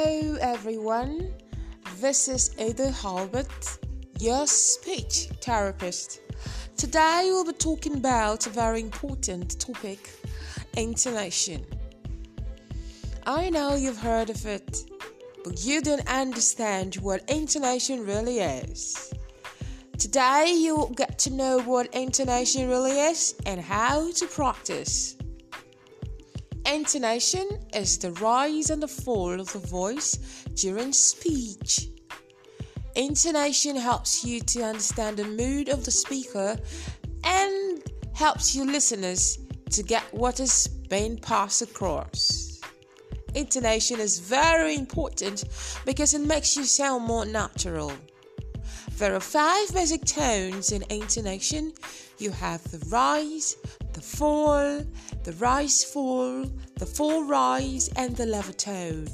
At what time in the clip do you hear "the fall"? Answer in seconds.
28.80-29.40, 53.94-54.84, 56.76-57.24